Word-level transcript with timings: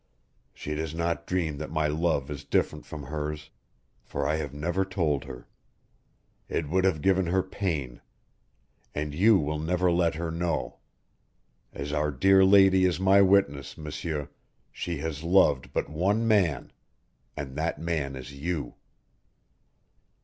She 0.51 0.73
does 0.73 0.95
not 0.95 1.27
dream 1.27 1.59
that 1.59 1.69
my 1.69 1.85
love 1.87 2.31
is 2.31 2.43
different 2.43 2.87
from 2.87 3.03
hers, 3.03 3.51
for 4.03 4.27
I 4.27 4.37
have 4.37 4.51
never 4.51 4.83
told 4.83 5.25
her. 5.25 5.47
It 6.49 6.67
would 6.67 6.85
have 6.85 7.03
given 7.03 7.27
her 7.27 7.43
pain. 7.43 8.01
And 8.95 9.13
you 9.13 9.37
will 9.37 9.59
never 9.59 9.91
let 9.91 10.15
her 10.15 10.31
know. 10.31 10.79
As 11.71 11.93
Our 11.93 12.09
Dear 12.09 12.43
Lady 12.43 12.83
is 12.85 12.99
my 12.99 13.21
witness, 13.21 13.77
M'sieur, 13.77 14.29
she 14.71 14.97
has 14.97 15.21
loved 15.21 15.71
but 15.71 15.87
one 15.87 16.27
man, 16.27 16.71
and 17.37 17.55
that 17.55 17.77
man 17.79 18.15
is 18.15 18.33
you." 18.33 18.73